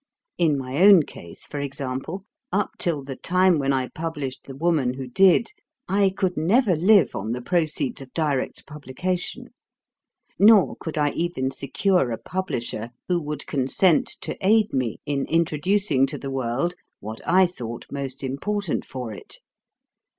In 0.39 0.57
my 0.57 0.77
own 0.79 1.03
case, 1.03 1.45
for 1.45 1.59
example, 1.59 2.25
up 2.51 2.71
till 2.79 3.03
the 3.03 3.15
time 3.15 3.59
when 3.59 3.71
I 3.71 3.87
published 3.87 4.45
The 4.45 4.55
Woman 4.55 4.95
who 4.95 5.05
Did, 5.05 5.49
I 5.87 6.09
could 6.09 6.35
never 6.35 6.75
live 6.75 7.15
on 7.15 7.33
the 7.33 7.41
proceeds 7.43 8.01
of 8.01 8.11
direct 8.15 8.65
publication; 8.65 9.49
nor 10.39 10.75
could 10.79 10.97
I 10.97 11.11
even 11.11 11.51
secure 11.51 12.09
a 12.09 12.17
publisher 12.17 12.89
who 13.09 13.21
would 13.21 13.45
consent 13.45 14.07
to 14.21 14.35
aid 14.43 14.73
me 14.73 14.97
in 15.05 15.27
introducing 15.27 16.07
to 16.07 16.17
the 16.17 16.31
world 16.31 16.73
what 16.99 17.21
I 17.23 17.45
thought 17.45 17.85
most 17.91 18.23
important 18.23 18.83
for 18.83 19.11
it. 19.11 19.37